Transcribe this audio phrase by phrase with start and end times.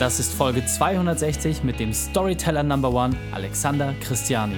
[0.00, 4.56] Das ist Folge 260 mit dem Storyteller Number One Alexander Christiani.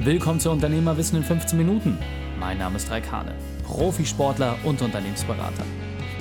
[0.00, 1.96] Willkommen zu Unternehmerwissen in 15 Minuten.
[2.38, 5.64] Mein Name ist Raik Hane, Profisportler und Unternehmensberater.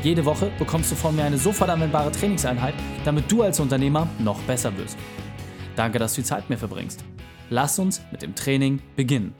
[0.03, 4.39] Jede Woche bekommst du von mir eine sofort anwendbare Trainingseinheit, damit du als Unternehmer noch
[4.43, 4.97] besser wirst.
[5.75, 7.03] Danke, dass du die Zeit mir verbringst.
[7.49, 9.35] Lass uns mit dem Training beginnen.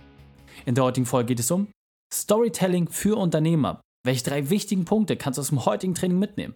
[0.66, 1.70] In der heutigen Folge geht es um
[2.14, 3.80] Storytelling für Unternehmer.
[4.04, 6.56] Welche drei wichtigen Punkte kannst du aus dem heutigen Training mitnehmen?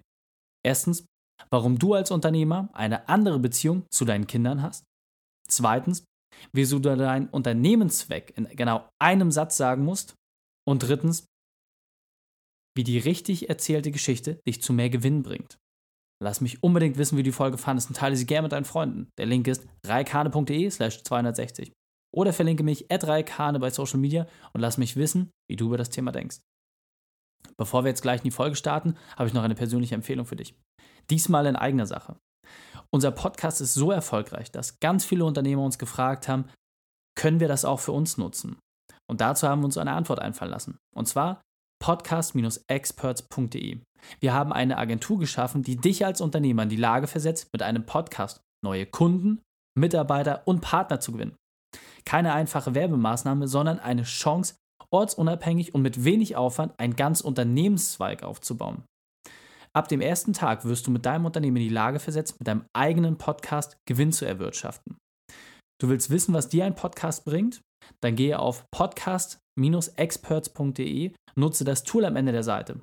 [0.62, 1.06] Erstens,
[1.52, 4.86] warum du als Unternehmer eine andere Beziehung zu deinen Kindern hast.
[5.48, 6.06] Zweitens,
[6.54, 10.16] wieso du deinen Unternehmenszweck in genau einem Satz sagen musst.
[10.68, 11.26] Und drittens,
[12.76, 15.58] wie die richtig erzählte Geschichte dich zu mehr Gewinn bringt.
[16.24, 18.66] Lass mich unbedingt wissen, wie du die Folge fandest und teile sie gerne mit deinen
[18.66, 19.10] Freunden.
[19.18, 21.74] Der Link ist reikane.de slash 260.
[22.14, 25.78] Oder verlinke mich at reikane bei Social Media und lass mich wissen, wie du über
[25.78, 26.40] das Thema denkst.
[27.58, 30.36] Bevor wir jetzt gleich in die Folge starten, habe ich noch eine persönliche Empfehlung für
[30.36, 30.54] dich.
[31.10, 32.16] Diesmal in eigener Sache.
[32.94, 36.50] Unser Podcast ist so erfolgreich, dass ganz viele Unternehmer uns gefragt haben,
[37.18, 38.58] können wir das auch für uns nutzen?
[39.10, 40.78] Und dazu haben wir uns eine Antwort einfallen lassen.
[40.96, 41.42] Und zwar
[41.82, 43.80] podcast-experts.de.
[44.20, 47.86] Wir haben eine Agentur geschaffen, die dich als Unternehmer in die Lage versetzt, mit einem
[47.86, 49.42] Podcast neue Kunden,
[49.78, 51.36] Mitarbeiter und Partner zu gewinnen.
[52.06, 54.56] Keine einfache Werbemaßnahme, sondern eine Chance,
[54.92, 58.84] ortsunabhängig und mit wenig Aufwand einen ganz Unternehmenszweig aufzubauen.
[59.74, 62.66] Ab dem ersten Tag wirst du mit deinem Unternehmen in die Lage versetzt, mit deinem
[62.74, 64.98] eigenen Podcast Gewinn zu erwirtschaften.
[65.82, 67.62] Du willst wissen, was dir ein Podcast bringt?
[68.02, 72.82] Dann gehe auf podcast-experts.de, nutze das Tool am Ende der Seite.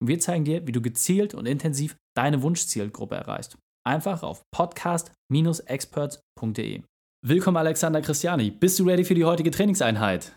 [0.00, 3.58] Und wir zeigen dir, wie du gezielt und intensiv deine Wunschzielgruppe erreichst.
[3.86, 6.82] Einfach auf podcast-experts.de.
[7.22, 8.50] Willkommen Alexander Christiani.
[8.50, 10.34] Bist du ready für die heutige Trainingseinheit?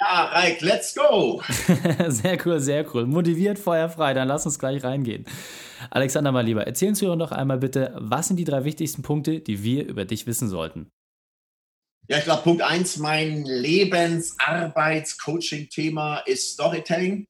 [0.00, 1.42] Ja, Reik, let's go!
[2.08, 3.06] sehr cool, sehr cool.
[3.06, 5.26] Motiviert, feuerfrei, dann lass uns gleich reingehen.
[5.90, 9.40] Alexander, mal lieber, erzählen Sie uns doch einmal bitte, was sind die drei wichtigsten Punkte,
[9.40, 10.90] die wir über dich wissen sollten?
[12.08, 17.26] Ja, ich glaube, Punkt eins, mein Lebens-, Arbeits-, Coaching-Thema ist Storytelling.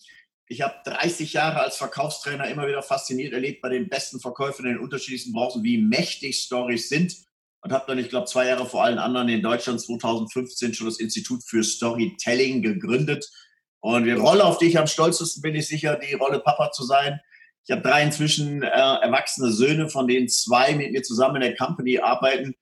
[0.46, 4.72] Ich habe 30 Jahre als Verkaufstrainer immer wieder fasziniert erlebt bei den besten Verkäufern in
[4.74, 7.14] den unterschiedlichsten Branchen, wie mächtig Stories sind
[7.62, 10.98] und habe dann, ich glaube, zwei Jahre vor allen anderen in Deutschland 2015 schon das
[10.98, 13.28] Institut für Storytelling gegründet.
[13.80, 16.84] Und die Rolle, auf die ich am stolzesten bin, ich sicher, die Rolle Papa zu
[16.84, 17.20] sein.
[17.64, 21.56] Ich habe drei inzwischen äh, erwachsene Söhne, von denen zwei mit mir zusammen in der
[21.56, 22.54] Company arbeiten.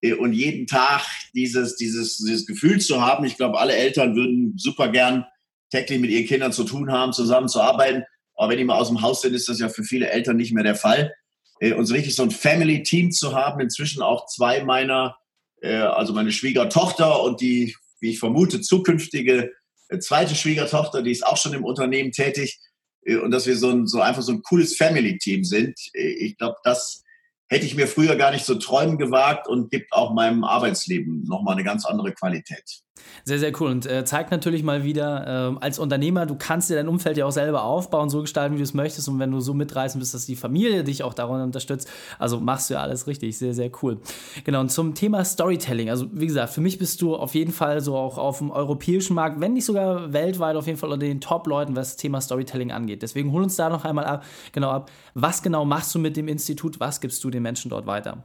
[0.00, 1.02] Äh, und jeden Tag
[1.34, 5.26] dieses, dieses, dieses Gefühl zu haben, ich glaube, alle Eltern würden super gern
[5.70, 8.04] täglich mit ihren Kindern zu tun haben, zusammen zu arbeiten.
[8.34, 10.52] Aber wenn die mal aus dem Haus sind, ist das ja für viele Eltern nicht
[10.52, 11.12] mehr der Fall
[11.60, 13.60] äh, und so richtig so ein Family-Team zu haben.
[13.60, 15.16] Inzwischen auch zwei meiner,
[15.60, 19.52] äh, also meine Schwiegertochter und die, wie ich vermute, zukünftige
[19.88, 22.58] äh, zweite Schwiegertochter, die ist auch schon im Unternehmen tätig.
[23.04, 25.78] Äh, und dass wir so, ein, so einfach so ein cooles Family-Team sind.
[25.94, 27.02] Äh, ich glaube, das
[27.48, 31.54] hätte ich mir früher gar nicht so träumen gewagt und gibt auch meinem Arbeitsleben nochmal
[31.54, 32.82] eine ganz andere Qualität.
[33.24, 36.76] Sehr, sehr cool und äh, zeigt natürlich mal wieder, äh, als Unternehmer, du kannst dir
[36.76, 39.40] dein Umfeld ja auch selber aufbauen, so gestalten, wie du es möchtest und wenn du
[39.40, 43.06] so mitreißen bist, dass die Familie dich auch daran unterstützt, also machst du ja alles
[43.06, 43.98] richtig, sehr, sehr cool.
[44.44, 47.80] Genau, und zum Thema Storytelling, also wie gesagt, für mich bist du auf jeden Fall
[47.80, 51.20] so auch auf dem europäischen Markt, wenn nicht sogar weltweit auf jeden Fall unter den
[51.20, 53.02] Top-Leuten, was das Thema Storytelling angeht.
[53.02, 56.28] Deswegen hol uns da noch einmal ab, genau ab, was genau machst du mit dem
[56.28, 58.24] Institut, was gibst du den Menschen dort weiter?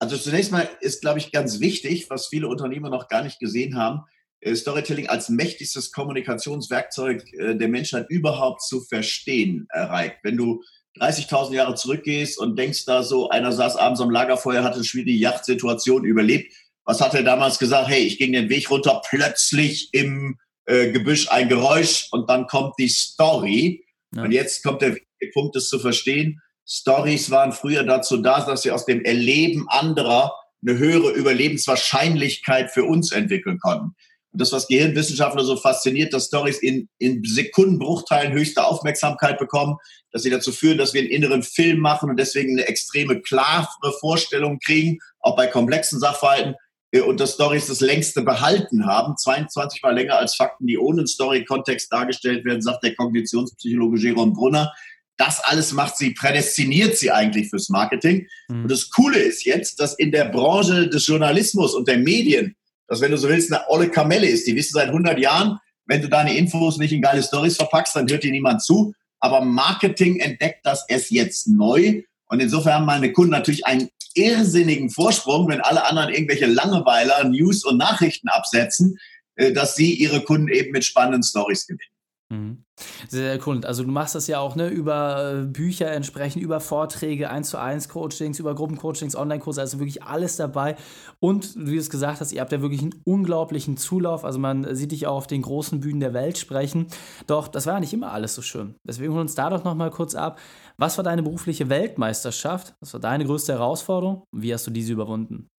[0.00, 3.76] Also zunächst mal ist, glaube ich, ganz wichtig, was viele Unternehmer noch gar nicht gesehen
[3.76, 4.00] haben,
[4.40, 10.16] äh, Storytelling als mächtigstes Kommunikationswerkzeug äh, der Menschheit überhaupt zu verstehen erreicht.
[10.22, 10.62] Wenn du
[10.98, 15.12] 30.000 Jahre zurückgehst und denkst da so, einer saß abends am Lagerfeuer, hatte eine schwierige
[15.12, 16.52] Yachtsituation überlebt.
[16.84, 17.88] Was hat er damals gesagt?
[17.88, 22.74] Hey, ich ging den Weg runter, plötzlich im äh, Gebüsch ein Geräusch und dann kommt
[22.78, 23.84] die Story.
[24.16, 24.24] Ja.
[24.24, 24.96] Und jetzt kommt der
[25.34, 26.40] Punkt, es zu verstehen.
[26.66, 30.32] Stories waren früher dazu da, dass sie aus dem Erleben anderer
[30.62, 33.94] eine höhere Überlebenswahrscheinlichkeit für uns entwickeln konnten.
[34.32, 39.76] Und das, was Gehirnwissenschaftler so fasziniert, dass Stories in, in Sekundenbruchteilen höchste Aufmerksamkeit bekommen,
[40.12, 43.92] dass sie dazu führen, dass wir einen inneren Film machen und deswegen eine extreme klare
[43.98, 46.54] Vorstellung kriegen, auch bei komplexen Sachverhalten,
[46.92, 51.06] äh, und dass Stories das längste behalten haben, 22 Mal länger als Fakten, die ohne
[51.06, 54.72] Story-Kontext dargestellt werden, sagt der Kognitionspsychologe Jerome Brunner.
[55.20, 58.26] Das alles macht sie, prädestiniert sie eigentlich fürs Marketing.
[58.48, 58.62] Mhm.
[58.62, 62.56] Und das Coole ist jetzt, dass in der Branche des Journalismus und der Medien,
[62.88, 64.46] dass wenn du so willst, eine olle Kamelle ist.
[64.46, 68.08] Die wissen seit 100 Jahren, wenn du deine Infos nicht in geile Stories verpackst, dann
[68.08, 68.94] hört dir niemand zu.
[69.18, 72.00] Aber Marketing entdeckt das erst jetzt neu.
[72.28, 77.62] Und insofern haben meine Kunden natürlich einen irrsinnigen Vorsprung, wenn alle anderen irgendwelche Langeweiler, News
[77.66, 78.98] und Nachrichten absetzen,
[79.34, 81.92] äh, dass sie ihre Kunden eben mit spannenden Stories gewinnen.
[82.30, 82.64] Mhm.
[83.08, 83.64] Sehr, sehr cool.
[83.64, 87.58] Also du machst das ja auch ne, über äh, Bücher entsprechend, über Vorträge, 1 zu
[87.58, 90.76] 1 Coachings, über Gruppencoachings, Online-Kurse, also wirklich alles dabei.
[91.18, 94.24] Und wie du es gesagt hast, ihr habt ja wirklich einen unglaublichen Zulauf.
[94.24, 96.86] Also man sieht dich auch auf den großen Bühnen der Welt sprechen.
[97.26, 98.74] Doch das war ja nicht immer alles so schön.
[98.86, 100.38] Deswegen holen uns da doch nochmal kurz ab.
[100.76, 102.74] Was war deine berufliche Weltmeisterschaft?
[102.80, 104.24] Was war deine größte Herausforderung?
[104.32, 105.50] Wie hast du diese überwunden?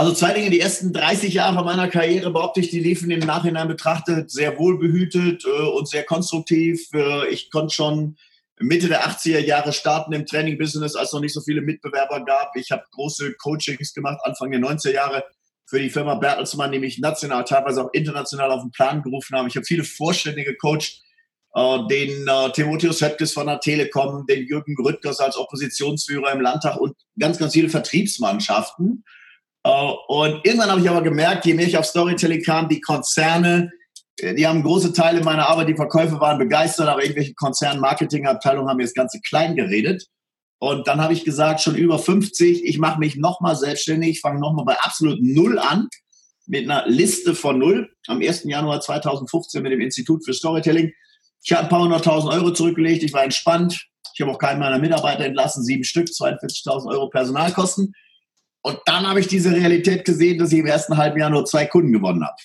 [0.00, 3.68] Also zwei Dinge, die ersten 30 Jahre meiner Karriere, behaupte ich, die liefen im Nachhinein
[3.68, 6.88] betrachtet sehr wohlbehütet äh, und sehr konstruktiv.
[6.94, 8.16] Äh, ich konnte schon
[8.58, 12.56] Mitte der 80er Jahre starten im Training-Business, als noch nicht so viele Mitbewerber gab.
[12.56, 15.22] Ich habe große Coachings gemacht, Anfang der 90er Jahre
[15.66, 19.48] für die Firma Bertelsmann, die mich national, teilweise auch international auf den Plan gerufen haben.
[19.48, 21.02] Ich habe viele Vorstände gecoacht,
[21.54, 26.78] äh, den äh, Timotheus Höttges von der Telekom, den Jürgen Grüttgers als Oppositionsführer im Landtag
[26.78, 29.04] und ganz, ganz viele Vertriebsmannschaften.
[29.66, 33.70] Uh, und irgendwann habe ich aber gemerkt, je mehr ich auf Storytelling kam, die Konzerne,
[34.16, 38.78] äh, die haben große Teile meiner Arbeit, die Verkäufe waren begeistert, aber irgendwelche Konzern-Marketing-Abteilungen haben
[38.78, 40.06] mir das Ganze klein geredet.
[40.60, 44.64] Und dann habe ich gesagt, schon über 50, ich mache mich nochmal selbstständig, fange nochmal
[44.64, 45.88] bei absolut Null an,
[46.46, 48.44] mit einer Liste von Null, am 1.
[48.44, 50.92] Januar 2015 mit dem Institut für Storytelling.
[51.42, 54.78] Ich habe ein paar hunderttausend Euro zurückgelegt, ich war entspannt, ich habe auch keinen meiner
[54.78, 57.94] Mitarbeiter entlassen, sieben Stück, 42.000 Euro Personalkosten.
[58.62, 61.66] Und dann habe ich diese Realität gesehen, dass ich im ersten halben Jahr nur zwei
[61.66, 62.36] Kunden gewonnen habe.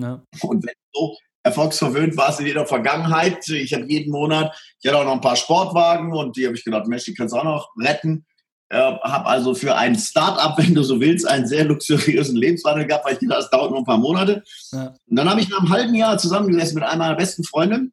[0.00, 0.22] Ja.
[0.40, 3.46] Und wenn so erfolgsverwöhnt war es in jeder Vergangenheit.
[3.48, 6.64] Ich habe jeden Monat, ich hatte auch noch ein paar Sportwagen und die habe ich
[6.64, 8.24] gedacht, Mensch, die kannst du auch noch retten.
[8.70, 13.04] Äh, habe also für ein Start-up, wenn du so willst, einen sehr luxuriösen Lebenswandel gehabt,
[13.04, 14.42] weil ich dachte, das dauert nur ein paar Monate.
[14.72, 14.94] Ja.
[15.06, 17.88] Und dann habe ich nach einem halben Jahr zusammengesessen mit einer meiner besten Freunde,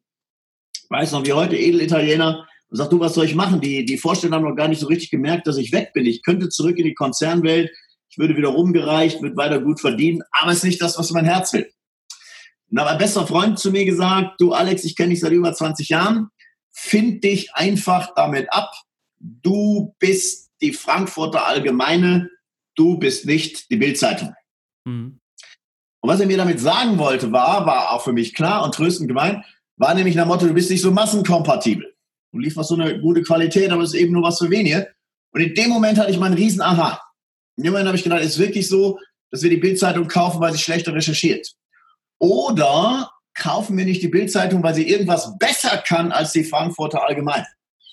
[0.88, 3.60] weiß noch wie heute, Edelitaliener, und sagt, du, was soll ich machen?
[3.60, 6.06] Die, die Vorstände haben noch gar nicht so richtig gemerkt, dass ich weg bin.
[6.06, 7.70] Ich könnte zurück in die Konzernwelt,
[8.08, 11.26] ich würde wieder rumgereicht, würde weiter gut verdienen, aber es ist nicht das, was mein
[11.26, 11.70] Herz will.
[12.70, 15.32] Und da hat mein bester Freund zu mir gesagt, du Alex, ich kenne dich seit
[15.32, 16.28] über 20 Jahren,
[16.70, 18.72] find dich einfach damit ab.
[19.18, 22.30] Du bist die Frankfurter Allgemeine,
[22.74, 24.32] du bist nicht die Bildzeitung.
[24.86, 25.20] Mhm.
[26.00, 29.08] Und was er mir damit sagen wollte, war, war auch für mich klar und tröstend
[29.08, 29.44] gemeint,
[29.76, 31.91] war nämlich nach Motto, du bist nicht so massenkompatibel.
[32.32, 34.88] Du lieferst so eine gute Qualität, aber es ist eben nur was für wenige.
[35.32, 37.00] Und in dem Moment hatte ich meinen riesen Aha.
[37.56, 38.98] In dem Moment habe ich gedacht, es ist wirklich so,
[39.30, 41.52] dass wir die Bildzeitung kaufen, weil sie schlechter recherchiert.
[42.18, 47.46] Oder kaufen wir nicht die Bildzeitung, weil sie irgendwas besser kann als die Frankfurter Allgemeine.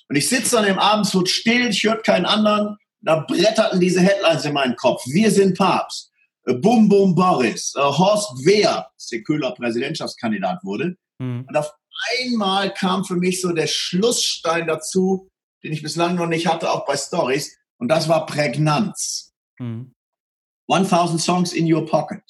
[0.08, 2.78] Und ich sitze dann im Abendsflug still, ich höre keinen anderen.
[3.02, 5.04] Da bretterten diese Headlines in meinen Kopf.
[5.06, 6.12] Wir sind Papst.
[6.46, 7.74] Äh, Bum Bum Boris.
[7.76, 10.98] Äh, Horst Wehr, der Köhler Präsidentschaftskandidat wurde.
[11.20, 11.46] Mhm.
[11.48, 11.74] Und auf
[12.20, 15.30] einmal kam für mich so der Schlussstein dazu,
[15.64, 17.58] den ich bislang noch nicht hatte, auch bei Stories.
[17.78, 19.34] Und das war Prägnanz.
[19.60, 19.94] Mhm.
[20.70, 22.22] 1000 Songs in your pocket.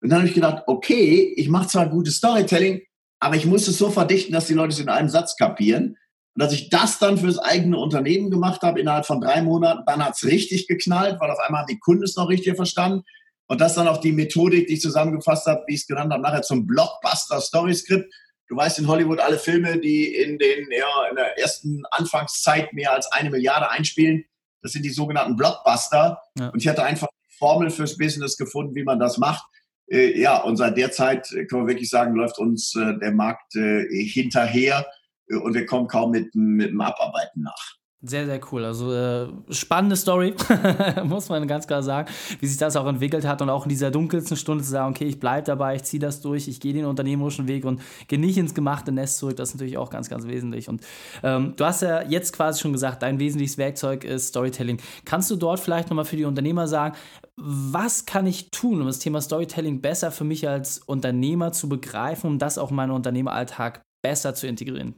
[0.00, 2.82] Und dann habe ich gedacht, okay, ich mache zwar gutes Storytelling,
[3.20, 5.96] aber ich muss es so verdichten, dass die Leute es in einem Satz kapieren.
[6.34, 10.04] Und dass ich das dann fürs eigene Unternehmen gemacht habe, innerhalb von drei Monaten, dann
[10.04, 13.04] hat es richtig geknallt, weil auf einmal haben die Kunden es noch richtig verstanden.
[13.48, 16.22] Und das dann auch die Methodik, die ich zusammengefasst habe, wie ich es genannt habe,
[16.22, 18.12] nachher zum Blockbuster Story Script
[18.52, 22.92] Du weißt in Hollywood alle Filme, die in, den, ja, in der ersten Anfangszeit mehr
[22.92, 24.26] als eine Milliarde einspielen,
[24.60, 26.20] das sind die sogenannten Blockbuster.
[26.38, 26.48] Ja.
[26.50, 29.42] Und ich hatte einfach eine Formel fürs Business gefunden, wie man das macht.
[29.90, 33.12] Äh, ja, und seit der Zeit äh, können wir wirklich sagen, läuft uns äh, der
[33.12, 34.86] Markt äh, hinterher
[35.30, 37.76] äh, und wir kommen kaum mit, mit dem Abarbeiten nach.
[38.04, 38.64] Sehr, sehr cool.
[38.64, 40.34] Also äh, spannende Story,
[41.04, 43.92] muss man ganz klar sagen, wie sich das auch entwickelt hat und auch in dieser
[43.92, 46.84] dunkelsten Stunde zu sagen, okay, ich bleibe dabei, ich ziehe das durch, ich gehe den
[46.84, 49.36] unternehmerischen Weg und gehe nicht ins gemachte Nest zurück.
[49.36, 50.68] Das ist natürlich auch ganz, ganz wesentlich.
[50.68, 50.82] Und
[51.22, 54.80] ähm, du hast ja jetzt quasi schon gesagt, dein wesentliches Werkzeug ist Storytelling.
[55.04, 56.96] Kannst du dort vielleicht nochmal für die Unternehmer sagen,
[57.36, 62.26] was kann ich tun, um das Thema Storytelling besser für mich als Unternehmer zu begreifen,
[62.26, 64.96] um das auch in meinen Unternehmeralltag besser zu integrieren?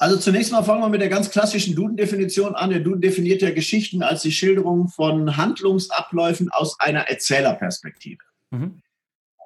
[0.00, 2.70] Also zunächst mal fangen wir mit der ganz klassischen Duden-Definition an.
[2.70, 8.22] Der Duden definiert ja Geschichten als die Schilderung von Handlungsabläufen aus einer Erzählerperspektive.
[8.50, 8.80] Mhm.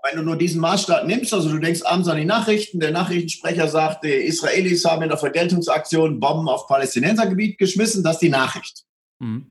[0.04, 3.66] Wenn du nur diesen Maßstab nimmst, also du denkst abends an die Nachrichten, der Nachrichtensprecher
[3.66, 8.84] sagt, die Israelis haben in der Vergeltungsaktion Bomben auf Palästinensergebiet geschmissen, das ist die Nachricht.
[9.18, 9.50] Mhm.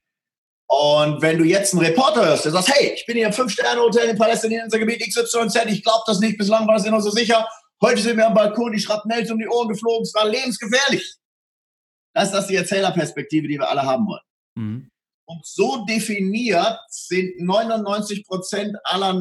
[0.68, 4.10] Und wenn du jetzt einen Reporter hörst, der sagt, hey, ich bin hier im Fünf-Sterne-Hotel
[4.10, 7.46] im Palästinensergebiet XYZ, ich glaube das nicht, bislang war das immer so sicher,
[7.84, 11.16] Heute sind wir am Balkon, die Schrapnells um die Ohren geflogen, es war lebensgefährlich.
[12.14, 14.22] Das ist das die Erzählerperspektive, die wir alle haben wollen.
[14.56, 14.90] Mhm.
[15.26, 19.14] Und so definiert sind 99 Prozent aller,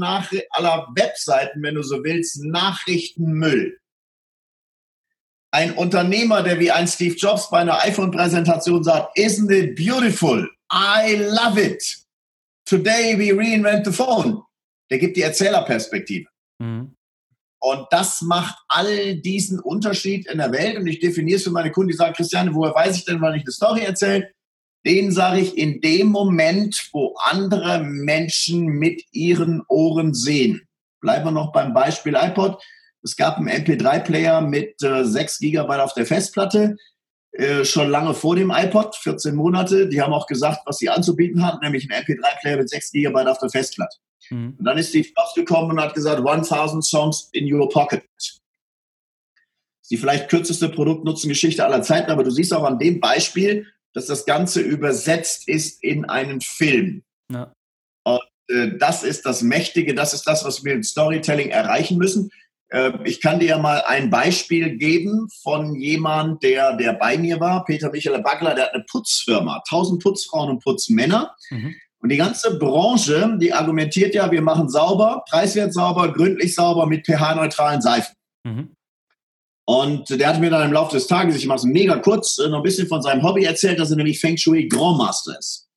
[0.50, 3.78] aller Webseiten, wenn du so willst, Nachrichtenmüll.
[5.52, 10.48] Ein Unternehmer, der wie ein Steve Jobs bei einer iPhone-Präsentation sagt, isn't it beautiful?
[10.72, 11.82] I love it.
[12.64, 14.42] Today we reinvent the phone.
[14.90, 16.28] Der gibt die Erzählerperspektive.
[16.58, 16.94] Mhm.
[17.62, 20.76] Und das macht all diesen Unterschied in der Welt.
[20.76, 23.36] Und ich definiere es für meine Kunden, die sagen, Christiane, woher weiß ich denn, wann
[23.36, 24.32] ich eine Story erzähle?
[24.84, 30.62] Den sage ich in dem Moment, wo andere Menschen mit ihren Ohren sehen.
[31.00, 32.60] Bleiben wir noch beim Beispiel iPod.
[33.04, 36.76] Es gab einen MP3-Player mit äh, 6 GB auf der Festplatte,
[37.30, 39.88] äh, schon lange vor dem iPod, 14 Monate.
[39.88, 43.38] Die haben auch gesagt, was sie anzubieten hatten, nämlich einen MP3-Player mit 6 GB auf
[43.38, 43.98] der Festplatte.
[44.30, 44.56] Mhm.
[44.58, 48.02] Und dann ist die Flops gekommen und hat gesagt, 1000 Songs in your pocket.
[48.16, 48.40] Das
[49.82, 54.06] ist die vielleicht kürzeste Produktnutzengeschichte aller Zeiten, aber du siehst auch an dem Beispiel, dass
[54.06, 57.02] das Ganze übersetzt ist in einen Film.
[57.30, 57.52] Ja.
[58.04, 62.30] Und äh, das ist das Mächtige, das ist das, was wir mit Storytelling erreichen müssen.
[62.68, 67.38] Äh, ich kann dir ja mal ein Beispiel geben von jemand, der, der bei mir
[67.38, 71.36] war, Peter Michael Bagler, der hat eine Putzfirma, 1000 Putzfrauen und Putzmänner.
[71.50, 71.74] Mhm.
[72.02, 77.06] Und die ganze Branche, die argumentiert ja, wir machen sauber, preiswert sauber, gründlich sauber mit
[77.06, 78.16] pH-neutralen Seifen.
[78.42, 78.74] Mhm.
[79.64, 82.48] Und der hat mir dann im Laufe des Tages, ich mache es mega kurz, äh,
[82.48, 85.68] noch ein bisschen von seinem Hobby erzählt, dass er nämlich Feng Shui Grand Master ist.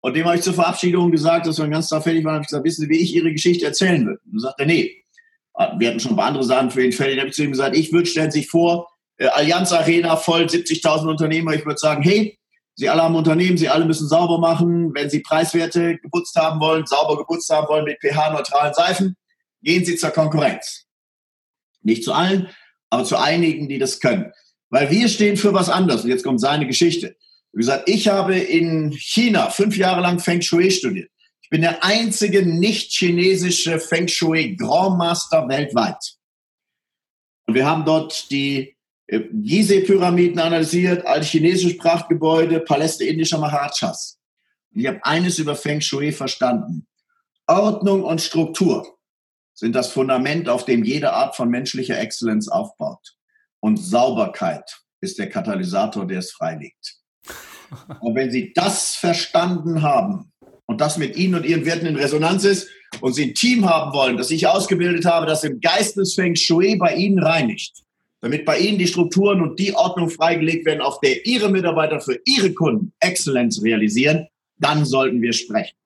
[0.00, 2.42] Und dem habe ich zur Verabschiedung gesagt, dass wir den ganzen Tag fertig waren, habe
[2.42, 4.20] ich gesagt, wissen Sie, wie ich Ihre Geschichte erzählen würde?
[4.26, 5.02] Und dann sagt er, nee.
[5.54, 7.14] Ah, wir hatten schon ein paar andere Sachen für ihn fertig.
[7.14, 10.16] Dann habe ich zu ihm gesagt, ich würde, stellen Sie sich vor, äh, Allianz Arena
[10.16, 11.54] voll, 70.000 Unternehmer.
[11.54, 12.38] Ich würde sagen, hey,
[12.76, 14.94] Sie alle haben Unternehmen, Sie alle müssen sauber machen.
[14.94, 19.16] Wenn Sie Preiswerte geputzt haben wollen, sauber geputzt haben wollen mit pH-neutralen Seifen,
[19.62, 20.86] gehen Sie zur Konkurrenz.
[21.82, 22.48] Nicht zu allen,
[22.90, 24.32] aber zu einigen, die das können.
[24.70, 26.02] Weil wir stehen für was anderes.
[26.02, 27.16] Und jetzt kommt seine Geschichte.
[27.52, 31.10] Wie gesagt, ich habe in China fünf Jahre lang Feng Shui studiert.
[31.42, 36.16] Ich bin der einzige nicht-chinesische Feng Shui Grand Master weltweit.
[37.46, 38.73] Und wir haben dort die
[39.08, 44.18] Gizeh-Pyramiden analysiert, alte chinesische Sprachgebäude, Paläste indischer Maharajas.
[44.72, 46.86] Ich habe eines über Feng Shui verstanden.
[47.46, 48.98] Ordnung und Struktur
[49.52, 53.14] sind das Fundament, auf dem jede Art von menschlicher Exzellenz aufbaut.
[53.60, 56.96] Und Sauberkeit ist der Katalysator, der es freilegt.
[58.00, 60.32] Und wenn Sie das verstanden haben
[60.66, 62.68] und das mit Ihnen und Ihren Werten in Resonanz ist
[63.00, 66.36] und Sie ein Team haben wollen, das ich ausgebildet habe, das im Geist des Feng
[66.36, 67.84] Shui bei Ihnen reinigt,
[68.24, 72.18] damit bei Ihnen die Strukturen und die Ordnung freigelegt werden, auf der Ihre Mitarbeiter für
[72.24, 74.26] Ihre Kunden Exzellenz realisieren,
[74.56, 75.76] dann sollten wir sprechen.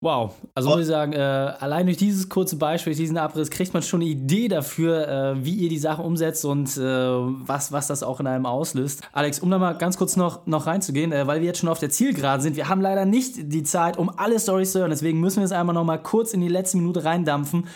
[0.00, 3.72] Wow, also muss ich sagen, äh, allein durch dieses kurze Beispiel, durch diesen Abriss, kriegt
[3.72, 7.86] man schon eine Idee dafür, äh, wie ihr die Sache umsetzt und äh, was, was
[7.86, 9.02] das auch in einem auslöst.
[9.12, 11.78] Alex, um da mal ganz kurz noch, noch reinzugehen, äh, weil wir jetzt schon auf
[11.78, 15.20] der Zielgeraden sind, wir haben leider nicht die Zeit, um alle Storys zu hören, deswegen
[15.20, 17.68] müssen wir es einmal noch mal kurz in die letzte Minute reindampfen.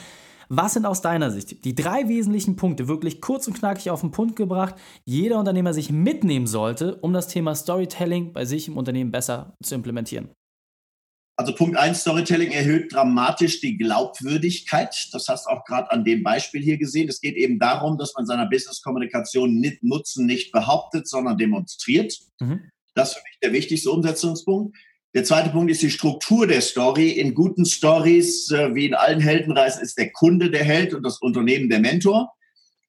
[0.49, 4.11] Was sind aus deiner Sicht die drei wesentlichen Punkte, wirklich kurz und knackig auf den
[4.11, 9.11] Punkt gebracht, jeder Unternehmer sich mitnehmen sollte, um das Thema Storytelling bei sich im Unternehmen
[9.11, 10.31] besser zu implementieren?
[11.37, 15.09] Also Punkt eins, Storytelling erhöht dramatisch die Glaubwürdigkeit.
[15.13, 17.09] Das hast du auch gerade an dem Beispiel hier gesehen.
[17.09, 22.19] Es geht eben darum, dass man seiner Business-Kommunikation Nutzen nicht behauptet, sondern demonstriert.
[22.41, 22.71] Mhm.
[22.95, 24.77] Das ist für mich der wichtigste Umsetzungspunkt.
[25.15, 27.11] Der zweite Punkt ist die Struktur der Story.
[27.11, 31.19] In guten Stories, äh, wie in allen Heldenreisen, ist der Kunde der Held und das
[31.19, 32.31] Unternehmen der Mentor.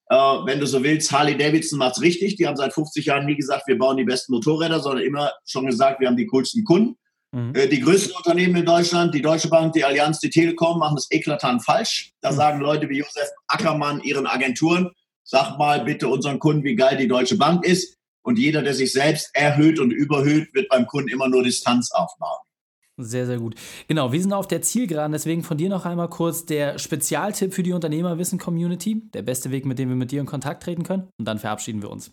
[0.10, 2.36] Äh, wenn du so willst, Harley Davidson macht's richtig.
[2.36, 5.66] Die haben seit 50 Jahren nie gesagt, wir bauen die besten Motorräder, sondern immer schon
[5.66, 6.98] gesagt, wir haben die coolsten Kunden.
[7.32, 7.54] Mhm.
[7.56, 11.08] Äh, die größten Unternehmen in Deutschland, die Deutsche Bank, die Allianz, die Telekom, machen das
[11.12, 12.12] eklatant falsch.
[12.22, 12.36] Da mhm.
[12.36, 14.90] sagen Leute wie Josef Ackermann ihren Agenturen,
[15.24, 17.99] sag mal bitte unseren Kunden, wie geil die Deutsche Bank ist.
[18.30, 22.38] Und jeder, der sich selbst erhöht und überhöht, wird beim Kunden immer nur Distanz aufbauen.
[22.96, 23.56] Sehr, sehr gut.
[23.88, 27.64] Genau, wir sind auf der Zielgeraden, deswegen von dir noch einmal kurz der Spezialtipp für
[27.64, 31.08] die Unternehmerwissen-Community, der beste Weg, mit dem wir mit dir in Kontakt treten können.
[31.18, 32.12] Und dann verabschieden wir uns.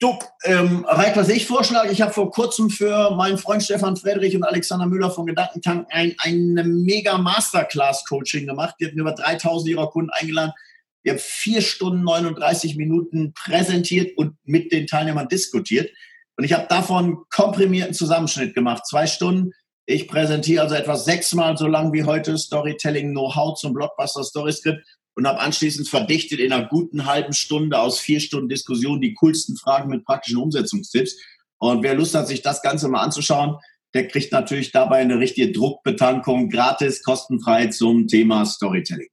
[0.00, 4.36] Du, ähm, Reik, was ich vorschlage, ich habe vor kurzem für meinen Freund Stefan Friedrich
[4.36, 8.74] und Alexander Müller von Gedankentank ein, ein mega Masterclass-Coaching gemacht.
[8.78, 10.52] Die hatten über 3000 ihrer Kunden eingeladen.
[11.02, 15.90] Wir haben vier Stunden 39 Minuten präsentiert und mit den Teilnehmern diskutiert.
[16.36, 18.86] Und ich habe davon komprimierten Zusammenschnitt gemacht.
[18.86, 19.52] Zwei Stunden.
[19.86, 24.86] Ich präsentiere also etwa sechsmal so lang wie heute Storytelling Know-how zum Blockbuster Story Script
[25.14, 29.56] und habe anschließend verdichtet in einer guten halben Stunde aus vier Stunden Diskussion die coolsten
[29.56, 31.16] Fragen mit praktischen Umsetzungstipps.
[31.58, 33.56] Und wer Lust hat, sich das Ganze mal anzuschauen,
[33.94, 39.11] der kriegt natürlich dabei eine richtige Druckbetankung gratis, kostenfrei zum Thema Storytelling.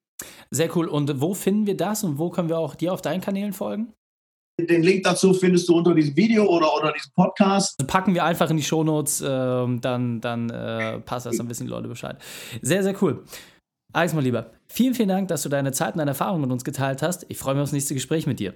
[0.52, 0.88] Sehr cool.
[0.88, 3.94] Und wo finden wir das und wo können wir auch dir auf deinen Kanälen folgen?
[4.60, 7.78] Den Link dazu findest du unter diesem Video oder unter diesem Podcast.
[7.88, 11.70] Packen wir einfach in die Shownotes, äh, dann, dann äh, passt das, dann wissen die
[11.70, 12.18] Leute Bescheid.
[12.62, 13.24] Sehr, sehr cool.
[13.94, 16.64] Alex, mein Lieber, vielen, vielen Dank, dass du deine Zeit und deine Erfahrungen mit uns
[16.64, 17.26] geteilt hast.
[17.30, 18.54] Ich freue mich aufs nächste Gespräch mit dir.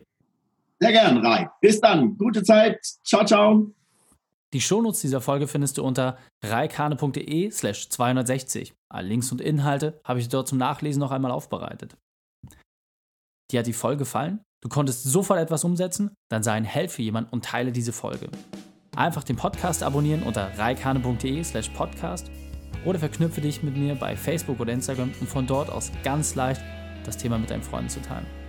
[0.79, 1.49] Sehr gern, Rai.
[1.61, 2.17] Bis dann.
[2.17, 2.79] Gute Zeit.
[3.03, 3.73] Ciao, ciao.
[4.53, 8.75] Die Shownotes dieser Folge findest du unter reikane.de slash 260.
[8.87, 11.97] Alle Links und Inhalte habe ich dort zum Nachlesen noch einmal aufbereitet.
[13.51, 17.01] dir hat die Folge gefallen, du konntest sofort etwas umsetzen, dann sei ein Held für
[17.01, 18.29] jemanden und teile diese Folge.
[18.95, 22.29] Einfach den Podcast abonnieren unter reikane.de slash podcast
[22.85, 26.61] oder verknüpfe dich mit mir bei Facebook oder Instagram, um von dort aus ganz leicht
[27.05, 28.42] das Thema mit deinen Freunden zu teilen.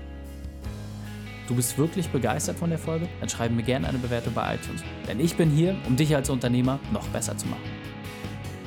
[1.47, 3.07] Du bist wirklich begeistert von der Folge?
[3.21, 4.83] Dann schreib mir gerne eine Bewertung bei iTunes.
[5.07, 7.63] Denn ich bin hier, um dich als Unternehmer noch besser zu machen.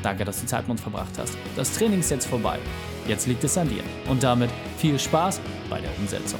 [0.03, 1.36] Danke, dass du Zeit mit uns verbracht hast.
[1.55, 2.60] Das Training ist jetzt vorbei.
[3.07, 3.84] Jetzt liegt es an dir.
[4.10, 6.39] Und damit viel Spaß bei der Umsetzung.